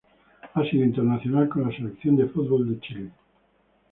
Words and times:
Ha 0.55 0.63
sido 0.65 0.83
internacional 0.83 1.47
con 1.47 1.69
la 1.69 1.75
Selección 1.77 2.15
de 2.15 2.25
fútbol 2.25 2.73
de 2.73 2.79
Chile. 2.79 3.11